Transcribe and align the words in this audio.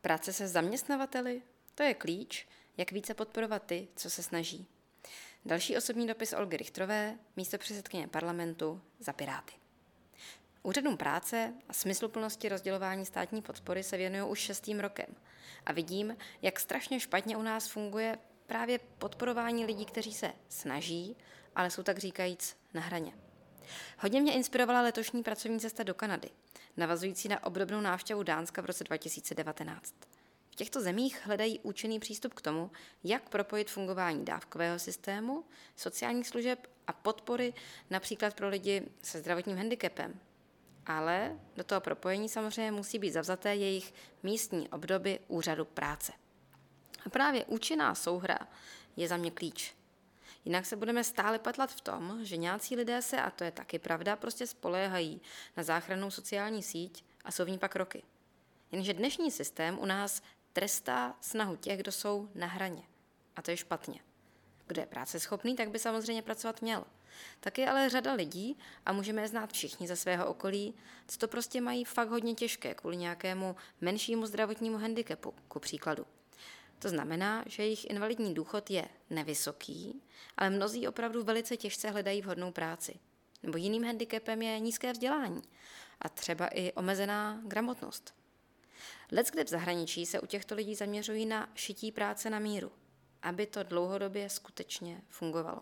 Práce 0.00 0.32
se 0.32 0.48
zaměstnavateli? 0.48 1.42
To 1.74 1.82
je 1.82 1.94
klíč, 1.94 2.48
jak 2.76 2.92
více 2.92 3.14
podporovat 3.14 3.62
ty, 3.66 3.88
co 3.96 4.10
se 4.10 4.22
snaží. 4.22 4.66
Další 5.44 5.76
osobní 5.76 6.06
dopis 6.06 6.32
Olgy 6.32 6.56
Richtrové, 6.56 7.18
místo 7.36 7.58
předsedkyně 7.58 8.08
parlamentu 8.08 8.80
za 8.98 9.12
Piráty. 9.12 9.52
Úřadům 10.62 10.96
práce 10.96 11.54
a 11.68 11.72
smysluplnosti 11.72 12.48
rozdělování 12.48 13.06
státní 13.06 13.42
podpory 13.42 13.82
se 13.82 13.96
věnují 13.96 14.30
už 14.30 14.38
šestým 14.38 14.80
rokem 14.80 15.06
a 15.66 15.72
vidím, 15.72 16.16
jak 16.42 16.60
strašně 16.60 17.00
špatně 17.00 17.36
u 17.36 17.42
nás 17.42 17.68
funguje 17.68 18.18
právě 18.46 18.78
podporování 18.78 19.66
lidí, 19.66 19.84
kteří 19.84 20.12
se 20.12 20.32
snaží, 20.48 21.16
ale 21.56 21.70
jsou 21.70 21.82
tak 21.82 21.98
říkajíc 21.98 22.56
na 22.74 22.80
hraně. 22.80 23.12
Hodně 23.98 24.20
mě 24.20 24.32
inspirovala 24.32 24.82
letošní 24.82 25.22
pracovní 25.22 25.60
cesta 25.60 25.82
do 25.82 25.94
Kanady, 25.94 26.30
navazující 26.76 27.28
na 27.28 27.44
obdobnou 27.44 27.80
návštěvu 27.80 28.22
Dánska 28.22 28.62
v 28.62 28.64
roce 28.64 28.84
2019. 28.84 29.94
V 30.50 30.54
těchto 30.54 30.80
zemích 30.80 31.26
hledají 31.26 31.60
účinný 31.60 32.00
přístup 32.00 32.34
k 32.34 32.42
tomu, 32.42 32.70
jak 33.04 33.28
propojit 33.28 33.70
fungování 33.70 34.24
dávkového 34.24 34.78
systému, 34.78 35.44
sociálních 35.76 36.28
služeb 36.28 36.66
a 36.86 36.92
podpory 36.92 37.54
například 37.90 38.34
pro 38.34 38.48
lidi 38.48 38.82
se 39.02 39.18
zdravotním 39.18 39.56
handicapem. 39.56 40.20
Ale 40.86 41.38
do 41.56 41.64
toho 41.64 41.80
propojení 41.80 42.28
samozřejmě 42.28 42.72
musí 42.72 42.98
být 42.98 43.10
zavzaté 43.10 43.54
jejich 43.54 43.94
místní 44.22 44.68
obdoby 44.68 45.18
úřadu 45.28 45.64
práce. 45.64 46.12
A 47.06 47.10
právě 47.10 47.44
účinná 47.44 47.94
souhra 47.94 48.38
je 48.96 49.08
za 49.08 49.16
mě 49.16 49.30
klíč. 49.30 49.79
Jinak 50.44 50.66
se 50.66 50.76
budeme 50.76 51.04
stále 51.04 51.38
patlat 51.38 51.70
v 51.70 51.80
tom, 51.80 52.18
že 52.22 52.36
nějací 52.36 52.76
lidé 52.76 53.02
se, 53.02 53.22
a 53.22 53.30
to 53.30 53.44
je 53.44 53.50
taky 53.50 53.78
pravda, 53.78 54.16
prostě 54.16 54.46
spoléhají 54.46 55.20
na 55.56 55.62
záchrannou 55.62 56.10
sociální 56.10 56.62
síť 56.62 57.04
a 57.24 57.30
jsou 57.30 57.44
v 57.44 57.50
ní 57.50 57.58
pak 57.58 57.76
roky. 57.76 58.02
Jenže 58.72 58.94
dnešní 58.94 59.30
systém 59.30 59.78
u 59.78 59.86
nás 59.86 60.22
trestá 60.52 61.16
snahu 61.20 61.56
těch, 61.56 61.80
kdo 61.80 61.92
jsou 61.92 62.28
na 62.34 62.46
hraně. 62.46 62.82
A 63.36 63.42
to 63.42 63.50
je 63.50 63.56
špatně. 63.56 64.00
Kdo 64.66 64.80
je 64.80 64.86
práce 64.86 65.20
schopný, 65.20 65.56
tak 65.56 65.70
by 65.70 65.78
samozřejmě 65.78 66.22
pracovat 66.22 66.62
měl. 66.62 66.84
Tak 67.40 67.58
je 67.58 67.70
ale 67.70 67.88
řada 67.88 68.12
lidí, 68.12 68.58
a 68.86 68.92
můžeme 68.92 69.22
je 69.22 69.28
znát 69.28 69.52
všichni 69.52 69.88
ze 69.88 69.96
svého 69.96 70.26
okolí, 70.26 70.74
co 71.06 71.18
to 71.18 71.28
prostě 71.28 71.60
mají 71.60 71.84
fakt 71.84 72.08
hodně 72.08 72.34
těžké 72.34 72.74
kvůli 72.74 72.96
nějakému 72.96 73.56
menšímu 73.80 74.26
zdravotnímu 74.26 74.78
handicapu, 74.78 75.34
ku 75.48 75.60
příkladu. 75.60 76.06
To 76.80 76.88
znamená, 76.88 77.44
že 77.46 77.62
jejich 77.62 77.90
invalidní 77.90 78.34
důchod 78.34 78.70
je 78.70 78.88
nevysoký, 79.10 80.02
ale 80.36 80.50
mnozí 80.50 80.88
opravdu 80.88 81.24
velice 81.24 81.56
těžce 81.56 81.90
hledají 81.90 82.22
vhodnou 82.22 82.52
práci. 82.52 82.98
Nebo 83.42 83.58
jiným 83.58 83.84
handicapem 83.84 84.42
je 84.42 84.60
nízké 84.60 84.92
vzdělání 84.92 85.42
a 86.00 86.08
třeba 86.08 86.46
i 86.46 86.72
omezená 86.72 87.40
gramotnost. 87.46 88.14
Lec 89.12 89.30
kde 89.30 89.44
v 89.44 89.48
zahraničí 89.48 90.06
se 90.06 90.20
u 90.20 90.26
těchto 90.26 90.54
lidí 90.54 90.74
zaměřují 90.74 91.26
na 91.26 91.48
šití 91.54 91.92
práce 91.92 92.30
na 92.30 92.38
míru, 92.38 92.72
aby 93.22 93.46
to 93.46 93.62
dlouhodobě 93.62 94.28
skutečně 94.28 95.02
fungovalo. 95.08 95.60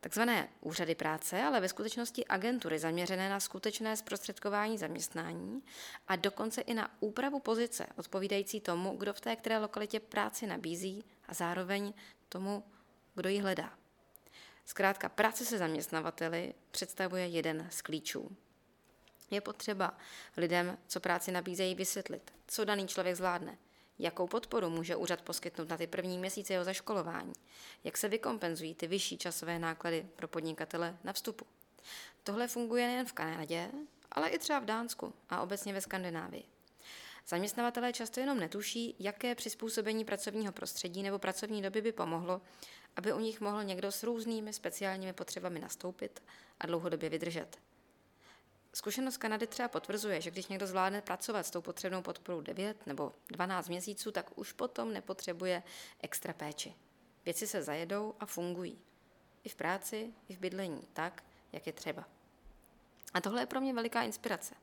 Takzvané 0.00 0.48
úřady 0.60 0.94
práce, 0.94 1.42
ale 1.42 1.60
ve 1.60 1.68
skutečnosti 1.68 2.26
agentury 2.26 2.78
zaměřené 2.78 3.30
na 3.30 3.40
skutečné 3.40 3.96
zprostředkování 3.96 4.78
zaměstnání 4.78 5.62
a 6.08 6.16
dokonce 6.16 6.60
i 6.60 6.74
na 6.74 6.90
úpravu 7.00 7.40
pozice 7.40 7.86
odpovídající 7.96 8.60
tomu, 8.60 8.96
kdo 8.96 9.12
v 9.12 9.20
té 9.20 9.36
které 9.36 9.58
lokalitě 9.58 10.00
práci 10.00 10.46
nabízí 10.46 11.04
a 11.28 11.34
zároveň 11.34 11.92
tomu, 12.28 12.64
kdo 13.14 13.28
ji 13.28 13.38
hledá. 13.38 13.72
Zkrátka, 14.64 15.08
práce 15.08 15.44
se 15.44 15.58
zaměstnavateli 15.58 16.54
představuje 16.70 17.26
jeden 17.26 17.66
z 17.70 17.82
klíčů. 17.82 18.36
Je 19.30 19.40
potřeba 19.40 19.98
lidem, 20.36 20.78
co 20.86 21.00
práci 21.00 21.32
nabízejí, 21.32 21.74
vysvětlit, 21.74 22.32
co 22.46 22.64
daný 22.64 22.88
člověk 22.88 23.16
zvládne, 23.16 23.58
jakou 24.00 24.26
podporu 24.26 24.70
může 24.70 24.96
úřad 24.96 25.22
poskytnout 25.22 25.68
na 25.68 25.76
ty 25.76 25.86
první 25.86 26.18
měsíce 26.18 26.52
jeho 26.52 26.64
zaškolování, 26.64 27.32
jak 27.84 27.96
se 27.96 28.08
vykompenzují 28.08 28.74
ty 28.74 28.86
vyšší 28.86 29.18
časové 29.18 29.58
náklady 29.58 30.06
pro 30.16 30.28
podnikatele 30.28 30.96
na 31.04 31.12
vstupu. 31.12 31.46
Tohle 32.24 32.48
funguje 32.48 32.86
nejen 32.86 33.06
v 33.06 33.12
Kanadě, 33.12 33.70
ale 34.12 34.28
i 34.28 34.38
třeba 34.38 34.58
v 34.58 34.64
Dánsku 34.64 35.14
a 35.30 35.42
obecně 35.42 35.72
ve 35.72 35.80
Skandinávii. 35.80 36.44
Zaměstnavatelé 37.28 37.92
často 37.92 38.20
jenom 38.20 38.40
netuší, 38.40 38.96
jaké 38.98 39.34
přizpůsobení 39.34 40.04
pracovního 40.04 40.52
prostředí 40.52 41.02
nebo 41.02 41.18
pracovní 41.18 41.62
doby 41.62 41.82
by 41.82 41.92
pomohlo, 41.92 42.40
aby 42.96 43.12
u 43.12 43.18
nich 43.18 43.40
mohl 43.40 43.64
někdo 43.64 43.92
s 43.92 44.02
různými 44.02 44.52
speciálními 44.52 45.12
potřebami 45.12 45.60
nastoupit 45.60 46.22
a 46.60 46.66
dlouhodobě 46.66 47.08
vydržet. 47.08 47.58
Zkušenost 48.72 49.16
Kanady 49.16 49.46
třeba 49.46 49.68
potvrzuje, 49.68 50.20
že 50.20 50.30
když 50.30 50.46
někdo 50.46 50.66
zvládne 50.66 51.02
pracovat 51.02 51.46
s 51.46 51.50
tou 51.50 51.60
potřebnou 51.60 52.02
podporou 52.02 52.40
9 52.40 52.86
nebo 52.86 53.12
12 53.28 53.68
měsíců, 53.68 54.12
tak 54.12 54.38
už 54.38 54.52
potom 54.52 54.92
nepotřebuje 54.92 55.62
extra 56.00 56.32
péči. 56.32 56.74
Věci 57.24 57.46
se 57.46 57.62
zajedou 57.62 58.14
a 58.20 58.26
fungují. 58.26 58.78
I 59.44 59.48
v 59.48 59.54
práci, 59.54 60.14
i 60.28 60.34
v 60.34 60.38
bydlení, 60.38 60.88
tak, 60.92 61.24
jak 61.52 61.66
je 61.66 61.72
třeba. 61.72 62.04
A 63.14 63.20
tohle 63.20 63.42
je 63.42 63.46
pro 63.46 63.60
mě 63.60 63.74
veliká 63.74 64.02
inspirace. 64.02 64.54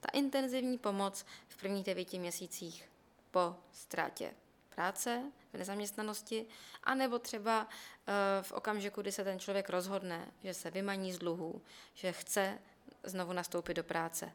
Ta 0.00 0.08
intenzivní 0.12 0.78
pomoc 0.78 1.26
v 1.48 1.56
prvních 1.56 1.84
devíti 1.84 2.18
měsících 2.18 2.90
po 3.30 3.56
ztrátě 3.72 4.34
práce, 4.68 5.22
v 5.52 5.58
nezaměstnanosti, 5.58 6.46
anebo 6.84 7.18
třeba 7.18 7.68
eh, 7.68 8.42
v 8.42 8.52
okamžiku, 8.52 9.00
kdy 9.00 9.12
se 9.12 9.24
ten 9.24 9.38
člověk 9.38 9.68
rozhodne, 9.68 10.32
že 10.42 10.54
se 10.54 10.70
vymaní 10.70 11.12
z 11.12 11.18
dluhů, 11.18 11.62
že 11.94 12.12
chce 12.12 12.58
znovu 13.02 13.32
nastoupit 13.32 13.74
do 13.74 13.84
práce, 13.84 14.32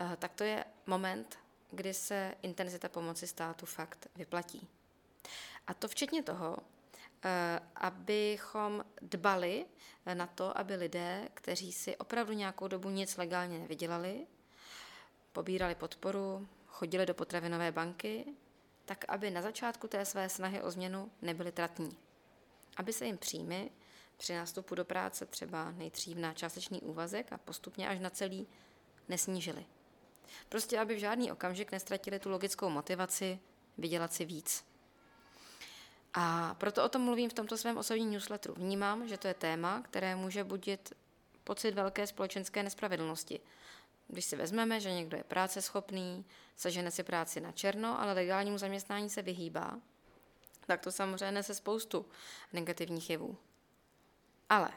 eh, 0.00 0.16
tak 0.18 0.32
to 0.34 0.44
je 0.44 0.64
moment, 0.86 1.38
kdy 1.70 1.94
se 1.94 2.34
intenzita 2.42 2.88
pomoci 2.88 3.26
státu 3.26 3.66
fakt 3.66 4.08
vyplatí. 4.16 4.68
A 5.66 5.74
to 5.74 5.88
včetně 5.88 6.22
toho, 6.22 6.56
eh, 7.24 7.60
abychom 7.76 8.84
dbali 9.02 9.66
na 10.14 10.26
to, 10.26 10.58
aby 10.58 10.74
lidé, 10.74 11.28
kteří 11.34 11.72
si 11.72 11.96
opravdu 11.96 12.32
nějakou 12.32 12.68
dobu 12.68 12.90
nic 12.90 13.16
legálně 13.16 13.58
nevydělali, 13.58 14.26
pobírali 15.32 15.74
podporu, 15.74 16.48
chodili 16.66 17.06
do 17.06 17.14
potravinové 17.14 17.72
banky, 17.72 18.24
tak 18.84 19.04
aby 19.08 19.30
na 19.30 19.42
začátku 19.42 19.88
té 19.88 20.04
své 20.04 20.28
snahy 20.28 20.62
o 20.62 20.70
změnu 20.70 21.10
nebyli 21.22 21.52
tratní. 21.52 21.96
Aby 22.76 22.92
se 22.92 23.06
jim 23.06 23.18
příjmy 23.18 23.70
při 24.18 24.34
nástupu 24.34 24.74
do 24.74 24.84
práce 24.84 25.26
třeba 25.26 25.70
nejdřív 25.70 26.16
na 26.18 26.34
částečný 26.34 26.80
úvazek 26.80 27.32
a 27.32 27.38
postupně 27.38 27.88
až 27.88 27.98
na 27.98 28.10
celý 28.10 28.46
nesnížili. 29.08 29.66
Prostě, 30.48 30.78
aby 30.78 30.94
v 30.94 30.98
žádný 30.98 31.32
okamžik 31.32 31.72
nestratili 31.72 32.18
tu 32.18 32.30
logickou 32.30 32.68
motivaci 32.68 33.38
vydělat 33.78 34.12
si 34.12 34.24
víc. 34.24 34.64
A 36.14 36.54
proto 36.54 36.84
o 36.84 36.88
tom 36.88 37.02
mluvím 37.02 37.30
v 37.30 37.34
tomto 37.34 37.56
svém 37.56 37.78
osobním 37.78 38.10
newsletteru. 38.10 38.54
Vnímám, 38.54 39.08
že 39.08 39.18
to 39.18 39.28
je 39.28 39.34
téma, 39.34 39.82
které 39.82 40.16
může 40.16 40.44
budit 40.44 40.92
pocit 41.44 41.74
velké 41.74 42.06
společenské 42.06 42.62
nespravedlnosti. 42.62 43.40
Když 44.08 44.24
si 44.24 44.36
vezmeme, 44.36 44.80
že 44.80 44.92
někdo 44.92 45.16
je 45.16 45.24
práce 45.24 45.62
schopný, 45.62 46.24
sežene 46.56 46.90
si 46.90 47.02
práci 47.02 47.40
na 47.40 47.52
černo, 47.52 48.00
ale 48.00 48.12
legálnímu 48.12 48.58
zaměstnání 48.58 49.10
se 49.10 49.22
vyhýbá, 49.22 49.78
tak 50.66 50.80
to 50.80 50.92
samozřejmě 50.92 51.32
nese 51.32 51.54
spoustu 51.54 52.06
negativních 52.52 53.10
jevů. 53.10 53.36
Ale 54.48 54.70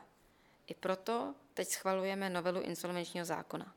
i 0.68 0.74
proto 0.74 1.36
teď 1.54 1.68
schvalujeme 1.68 2.30
novelu 2.30 2.62
insolvenčního 2.62 3.26
zákona, 3.26 3.76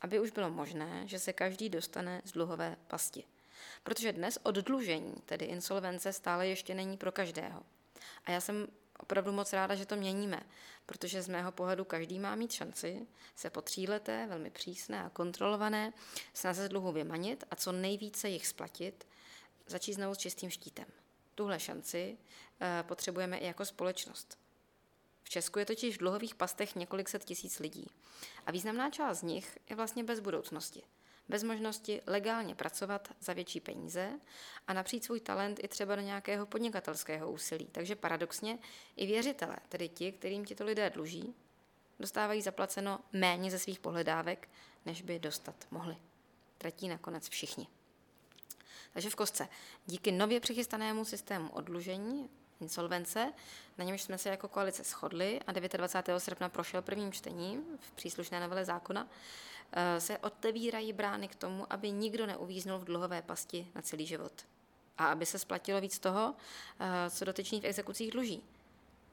aby 0.00 0.20
už 0.20 0.30
bylo 0.30 0.50
možné, 0.50 1.02
že 1.08 1.18
se 1.18 1.32
každý 1.32 1.68
dostane 1.68 2.22
z 2.24 2.32
dluhové 2.32 2.76
pasti. 2.86 3.24
Protože 3.82 4.12
dnes 4.12 4.38
oddlužení, 4.42 5.14
tedy 5.26 5.44
insolvence, 5.44 6.12
stále 6.12 6.46
ještě 6.46 6.74
není 6.74 6.96
pro 6.96 7.12
každého. 7.12 7.62
A 8.24 8.30
já 8.30 8.40
jsem 8.40 8.68
opravdu 8.98 9.32
moc 9.32 9.52
ráda, 9.52 9.74
že 9.74 9.86
to 9.86 9.96
měníme, 9.96 10.40
protože 10.86 11.22
z 11.22 11.28
mého 11.28 11.52
pohledu 11.52 11.84
každý 11.84 12.18
má 12.18 12.34
mít 12.34 12.52
šanci 12.52 13.06
se 13.36 13.50
po 13.50 13.62
tříleté, 13.62 14.26
velmi 14.26 14.50
přísné 14.50 15.04
a 15.04 15.08
kontrolované 15.08 15.92
snaze 16.34 16.68
dluhu 16.68 16.92
vymanit 16.92 17.44
a 17.50 17.56
co 17.56 17.72
nejvíce 17.72 18.28
jich 18.28 18.46
splatit, 18.46 19.06
začít 19.66 19.92
znovu 19.92 20.14
s 20.14 20.18
čistým 20.18 20.50
štítem. 20.50 20.86
Tuhle 21.34 21.60
šanci 21.60 22.18
e, 22.60 22.82
potřebujeme 22.82 23.38
i 23.38 23.46
jako 23.46 23.64
společnost. 23.64 24.41
V 25.22 25.28
Česku 25.28 25.58
je 25.58 25.66
totiž 25.66 25.96
v 25.96 25.98
dluhových 25.98 26.34
pastech 26.34 26.76
několik 26.76 27.08
set 27.08 27.24
tisíc 27.24 27.58
lidí 27.58 27.86
a 28.46 28.50
významná 28.50 28.90
část 28.90 29.18
z 29.18 29.22
nich 29.22 29.58
je 29.70 29.76
vlastně 29.76 30.04
bez 30.04 30.20
budoucnosti 30.20 30.82
bez 31.28 31.42
možnosti 31.42 32.02
legálně 32.06 32.54
pracovat 32.54 33.08
za 33.20 33.32
větší 33.32 33.60
peníze 33.60 34.20
a 34.68 34.72
napřít 34.72 35.04
svůj 35.04 35.20
talent 35.20 35.64
i 35.64 35.68
třeba 35.68 35.96
do 35.96 36.02
nějakého 36.02 36.46
podnikatelského 36.46 37.32
úsilí. 37.32 37.66
Takže 37.72 37.96
paradoxně 37.96 38.58
i 38.96 39.06
věřitelé, 39.06 39.56
tedy 39.68 39.88
ti, 39.88 40.12
kterým 40.12 40.44
tito 40.44 40.64
lidé 40.64 40.90
dluží, 40.90 41.34
dostávají 42.00 42.42
zaplaceno 42.42 43.00
méně 43.12 43.50
ze 43.50 43.58
svých 43.58 43.80
pohledávek, 43.80 44.48
než 44.86 45.02
by 45.02 45.18
dostat 45.18 45.66
mohli. 45.70 45.96
Tratí 46.58 46.88
nakonec 46.88 47.28
všichni. 47.28 47.66
Takže 48.92 49.10
v 49.10 49.14
kostce, 49.14 49.48
díky 49.86 50.12
nově 50.12 50.40
přichystanému 50.40 51.04
systému 51.04 51.50
odlužení 51.50 52.30
insolvence, 52.62 53.32
na 53.78 53.84
němž 53.84 54.02
jsme 54.02 54.18
se 54.18 54.28
jako 54.28 54.48
koalice 54.48 54.82
shodli 54.82 55.40
a 55.46 55.52
29. 55.52 56.20
srpna 56.20 56.48
prošel 56.48 56.82
prvním 56.82 57.12
čtením 57.12 57.64
v 57.80 57.90
příslušné 57.90 58.40
novele 58.40 58.64
zákona, 58.64 59.08
eh, 59.72 60.00
se 60.00 60.18
otevírají 60.18 60.92
brány 60.92 61.28
k 61.28 61.34
tomu, 61.34 61.72
aby 61.72 61.90
nikdo 61.90 62.26
neuvíznul 62.26 62.78
v 62.78 62.84
dluhové 62.84 63.22
pasti 63.22 63.68
na 63.74 63.82
celý 63.82 64.06
život. 64.06 64.32
A 64.98 65.06
aby 65.06 65.26
se 65.26 65.38
splatilo 65.38 65.80
víc 65.80 65.98
toho, 65.98 66.34
eh, 66.80 67.10
co 67.10 67.24
dotyčný 67.24 67.60
v 67.60 67.64
exekucích 67.64 68.10
dluží. 68.10 68.42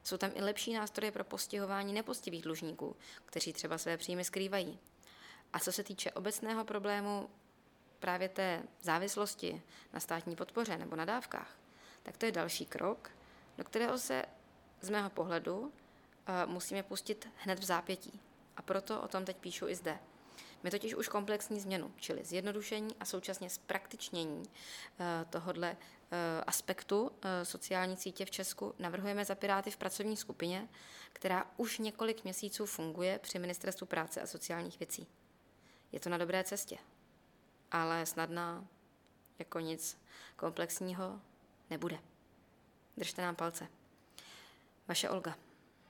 Jsou 0.04 0.16
tam 0.16 0.30
i 0.34 0.42
lepší 0.42 0.72
nástroje 0.72 1.12
pro 1.12 1.24
postihování 1.24 1.92
nepostivých 1.92 2.42
dlužníků, 2.42 2.96
kteří 3.26 3.52
třeba 3.52 3.78
své 3.78 3.96
příjmy 3.96 4.24
skrývají. 4.24 4.78
A 5.52 5.58
co 5.58 5.72
se 5.72 5.84
týče 5.84 6.10
obecného 6.10 6.64
problému 6.64 7.30
právě 7.98 8.28
té 8.28 8.62
závislosti 8.82 9.62
na 9.92 10.00
státní 10.00 10.36
podpoře 10.36 10.78
nebo 10.78 10.96
na 10.96 11.04
dávkách, 11.04 11.56
tak 12.02 12.16
to 12.16 12.26
je 12.26 12.32
další 12.32 12.66
krok, 12.66 13.10
do 13.60 13.64
kterého 13.64 13.98
se 13.98 14.24
z 14.80 14.90
mého 14.90 15.10
pohledu 15.10 15.72
eh, 16.26 16.46
musíme 16.46 16.82
pustit 16.82 17.28
hned 17.36 17.58
v 17.58 17.64
zápětí. 17.64 18.20
A 18.56 18.62
proto 18.62 19.02
o 19.02 19.08
tom 19.08 19.24
teď 19.24 19.36
píšu 19.36 19.68
i 19.68 19.74
zde. 19.74 19.98
My 20.62 20.70
totiž 20.70 20.94
už 20.94 21.08
komplexní 21.08 21.60
změnu, 21.60 21.92
čili 21.96 22.24
zjednodušení 22.24 22.96
a 23.00 23.04
současně 23.04 23.50
zpraktičnění 23.50 24.42
eh, 25.00 25.24
tohodle 25.30 25.76
eh, 25.76 26.44
aspektu 26.46 27.10
sociální 27.42 27.96
sítě 27.96 28.24
v 28.24 28.30
Česku 28.30 28.74
navrhujeme 28.78 29.24
za 29.24 29.34
Piráty 29.34 29.70
v 29.70 29.76
pracovní 29.76 30.16
skupině, 30.16 30.68
která 31.12 31.44
už 31.56 31.78
několik 31.78 32.24
měsíců 32.24 32.66
funguje 32.66 33.18
při 33.18 33.38
Ministerstvu 33.38 33.86
práce 33.86 34.20
a 34.20 34.26
sociálních 34.26 34.78
věcí. 34.78 35.06
Je 35.92 36.00
to 36.00 36.10
na 36.10 36.18
dobré 36.18 36.44
cestě, 36.44 36.78
ale 37.70 38.06
snadná 38.06 38.66
jako 39.38 39.60
nic 39.60 39.98
komplexního 40.36 41.20
nebude. 41.70 41.98
Držte 43.00 43.22
nám 43.22 43.36
palce. 43.36 43.68
Vaše 44.88 45.10
Olga. 45.10 45.34